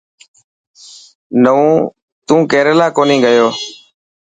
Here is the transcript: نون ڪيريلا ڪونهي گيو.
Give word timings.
نون 2.29 2.39
ڪيريلا 2.51 2.87
ڪونهي 2.95 3.17
گيو. 3.25 3.47